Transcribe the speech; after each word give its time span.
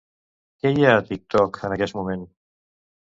Què 0.63 0.71
hi 0.77 0.87
ha 0.87 0.95
a 1.01 1.05
TikTok 1.09 1.59
en 1.69 1.77
aquest 1.79 1.99
moment? 2.01 2.25